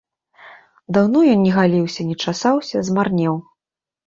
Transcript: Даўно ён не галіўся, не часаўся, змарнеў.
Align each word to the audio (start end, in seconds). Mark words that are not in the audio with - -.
Даўно 0.97 1.19
ён 1.33 1.39
не 1.49 1.51
галіўся, 1.57 2.01
не 2.13 2.19
часаўся, 2.25 2.77
змарнеў. 2.89 3.39